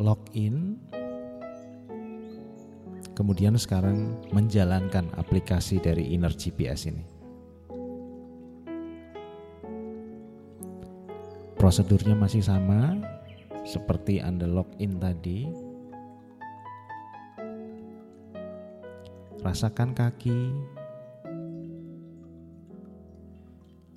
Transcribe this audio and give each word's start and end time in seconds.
login, 0.00 0.80
kemudian 3.12 3.58
sekarang 3.60 4.16
menjalankan 4.32 5.12
aplikasi 5.20 5.76
dari 5.76 6.16
Inner 6.16 6.32
GPS 6.32 6.88
ini. 6.88 7.04
Prosedurnya 11.60 12.16
masih 12.16 12.40
sama 12.40 12.96
seperti 13.68 14.24
Anda 14.24 14.48
login 14.48 14.96
tadi. 14.96 15.44
Rasakan 19.44 19.92
kaki, 19.92 20.40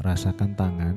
rasakan 0.00 0.56
tangan, 0.56 0.96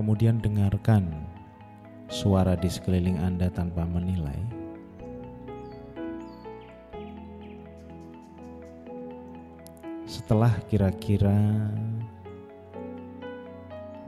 kemudian 0.00 0.40
dengarkan 0.40 1.12
suara 2.08 2.56
di 2.56 2.72
sekeliling 2.72 3.20
Anda 3.20 3.52
tanpa 3.52 3.84
menilai. 3.84 4.40
Setelah 10.08 10.56
kira-kira 10.72 11.36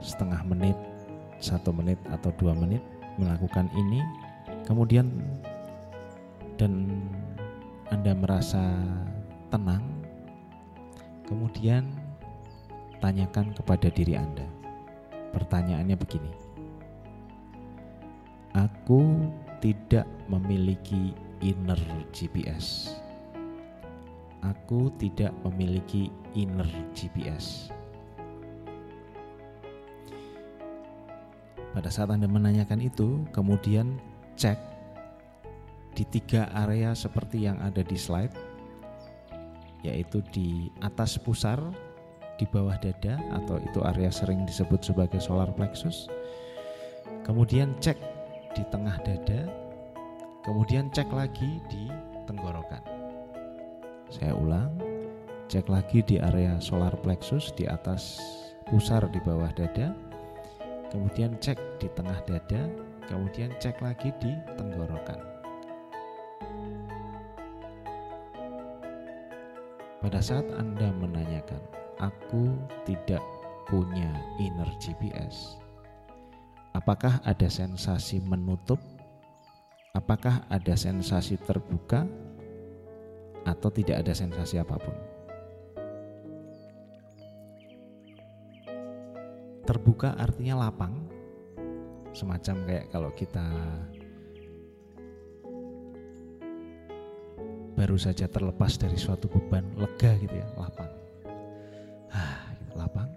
setengah 0.01 0.41
menit, 0.49 0.73
satu 1.37 1.69
menit 1.69 2.01
atau 2.09 2.33
dua 2.41 2.57
menit 2.57 2.81
melakukan 3.21 3.69
ini, 3.77 4.01
kemudian 4.65 5.13
dan 6.57 6.89
Anda 7.93 8.17
merasa 8.17 8.65
tenang, 9.53 9.85
Kemudian 11.23 11.87
tanyakan 12.99 13.55
kepada 13.55 13.87
diri 13.87 14.19
Anda. 14.19 14.62
Pertanyaannya 15.33 15.97
begini. 15.97 16.31
Aku 18.53 19.27
tidak 19.57 20.05
memiliki 20.29 21.11
inner 21.41 21.79
GPS. 22.13 22.93
Aku 24.45 24.93
tidak 25.01 25.33
memiliki 25.41 26.13
inner 26.37 26.67
GPS. 26.93 27.73
Pada 31.73 31.89
saat 31.89 32.13
Anda 32.13 32.29
menanyakan 32.29 32.85
itu, 32.85 33.25
kemudian 33.33 33.97
cek 34.37 34.61
di 35.97 36.05
tiga 36.09 36.49
area 36.53 36.93
seperti 36.93 37.49
yang 37.49 37.57
ada 37.61 37.81
di 37.81 37.97
slide 37.97 38.33
yaitu 39.83 40.23
di 40.31 40.71
atas 40.79 41.19
pusar, 41.19 41.59
di 42.37 42.45
bawah 42.49 42.75
dada 42.81 43.19
atau 43.35 43.61
itu 43.61 43.79
area 43.85 44.09
sering 44.09 44.45
disebut 44.47 44.81
sebagai 44.81 45.21
solar 45.21 45.49
plexus. 45.53 46.09
Kemudian 47.23 47.77
cek 47.79 47.97
di 48.53 48.63
tengah 48.69 48.99
dada, 49.05 49.47
kemudian 50.43 50.91
cek 50.91 51.09
lagi 51.13 51.61
di 51.71 51.89
tenggorokan. 52.25 52.83
Saya 54.11 54.35
ulang, 54.37 54.73
cek 55.49 55.69
lagi 55.69 56.05
di 56.05 56.19
area 56.19 56.59
solar 56.59 56.93
plexus 57.01 57.53
di 57.55 57.65
atas 57.65 58.21
pusar 58.67 59.05
di 59.09 59.19
bawah 59.23 59.49
dada, 59.55 59.95
kemudian 60.93 61.37
cek 61.39 61.57
di 61.81 61.87
tengah 61.97 62.19
dada, 62.27 62.69
kemudian 63.07 63.51
cek 63.57 63.81
lagi 63.81 64.13
di 64.21 64.33
tenggorokan. 64.57 65.33
Pada 70.03 70.19
saat 70.19 70.43
Anda 70.59 70.91
menanyakan, 70.91 71.63
"Aku 72.01 72.55
tidak 72.87 73.21
punya 73.69 74.09
inner 74.39 74.69
GPS." 74.81 75.57
Apakah 76.73 77.21
ada 77.21 77.45
sensasi 77.45 78.17
menutup? 78.25 78.81
Apakah 79.93 80.41
ada 80.49 80.73
sensasi 80.73 81.37
terbuka? 81.37 82.09
Atau 83.45 83.69
tidak 83.69 84.01
ada 84.01 84.13
sensasi 84.15 84.57
apa 84.57 84.79
pun? 84.79 84.95
Terbuka 89.63 90.17
artinya 90.17 90.65
lapang, 90.65 90.95
semacam 92.13 92.55
kayak 92.65 92.85
kalau 92.89 93.11
kita 93.13 93.45
baru 97.73 97.97
saja 97.97 98.29
terlepas 98.29 98.77
dari 98.77 98.95
suatu 98.95 99.27
beban 99.27 99.65
lega 99.75 100.13
gitu 100.21 100.39
ya 100.39 100.47
lapang 100.55 100.89
lapang. 102.77 103.09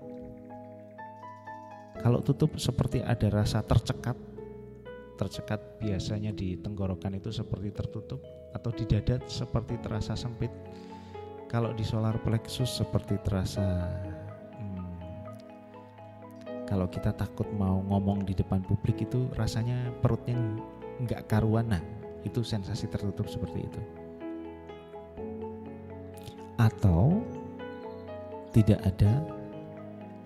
Kalau 2.00 2.20
tutup 2.22 2.54
seperti 2.60 3.02
ada 3.02 3.26
rasa 3.32 3.64
tercekat 3.64 4.14
tercekat 5.16 5.80
biasanya 5.80 6.30
di 6.30 6.60
tenggorokan 6.60 7.16
itu 7.16 7.32
seperti 7.32 7.72
tertutup 7.72 8.20
atau 8.52 8.68
di 8.70 8.84
dada 8.84 9.16
seperti 9.26 9.80
terasa 9.80 10.12
sempit. 10.12 10.52
Kalau 11.48 11.72
di 11.72 11.82
solar 11.82 12.20
plexus 12.20 12.68
seperti 12.68 13.16
terasa 13.24 13.88
hmm, 14.60 14.92
kalau 16.68 16.84
kita 16.92 17.16
takut 17.16 17.48
mau 17.56 17.80
ngomong 17.80 18.28
di 18.28 18.36
depan 18.36 18.60
publik 18.60 19.08
itu 19.08 19.24
rasanya 19.34 19.88
perutnya 20.04 20.36
nggak 21.00 21.32
karuan. 21.32 21.72
Nah 21.72 21.82
itu 22.28 22.44
sensasi 22.44 22.90
tertutup 22.92 23.30
seperti 23.30 23.64
itu. 23.64 23.80
Atau 26.60 27.24
tidak 28.50 28.82
ada 28.84 29.24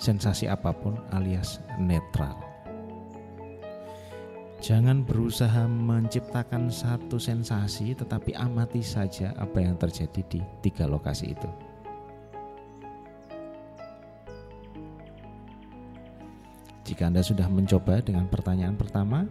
sensasi 0.01 0.49
apa 0.49 0.73
pun 0.73 0.97
alias 1.13 1.61
netral. 1.77 2.35
Jangan 4.61 5.09
berusaha 5.09 5.65
menciptakan 5.65 6.69
satu 6.69 7.17
sensasi, 7.17 7.97
tetapi 7.97 8.37
amati 8.37 8.85
saja 8.85 9.33
apa 9.41 9.65
yang 9.65 9.81
terjadi 9.81 10.21
di 10.29 10.41
tiga 10.61 10.85
lokasi 10.85 11.33
itu. 11.33 11.49
Jika 16.85 17.09
Anda 17.09 17.25
sudah 17.25 17.49
mencoba 17.49 18.05
dengan 18.05 18.29
pertanyaan 18.29 18.77
pertama, 18.77 19.25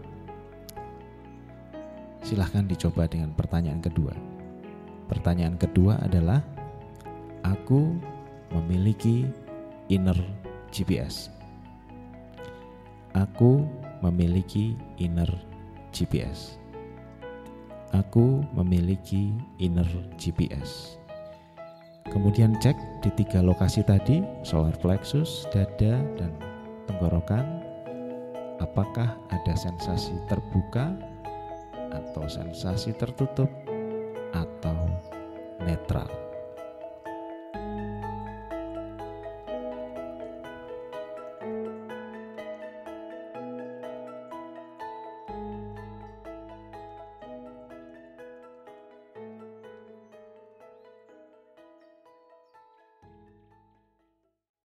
silahkan 2.25 2.65
dicoba 2.65 3.05
dengan 3.05 3.29
pertanyaan 3.37 3.85
kedua. 3.85 4.17
Pertanyaan 5.05 5.61
kedua 5.61 6.01
adalah: 6.01 6.41
aku 7.45 7.93
memiliki 8.53 9.25
inner 9.89 10.17
GPS. 10.69 11.33
Aku 13.17 13.65
memiliki 14.05 14.77
inner 15.01 15.29
GPS. 15.89 16.59
Aku 17.89 18.45
memiliki 18.53 19.33
inner 19.57 19.87
GPS. 20.21 21.01
Kemudian 22.09 22.57
cek 22.61 22.77
di 23.05 23.09
tiga 23.17 23.41
lokasi 23.41 23.85
tadi, 23.85 24.21
solar 24.45 24.73
plexus, 24.81 25.45
dada, 25.53 26.01
dan 26.17 26.33
tenggorokan. 26.89 27.65
Apakah 28.61 29.17
ada 29.29 29.53
sensasi 29.57 30.13
terbuka 30.29 30.93
atau 31.89 32.25
sensasi 32.29 32.93
tertutup 32.97 33.49
atau 34.33 34.77
netral? 35.65 36.28